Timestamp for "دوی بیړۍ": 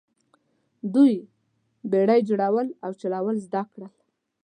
0.93-2.21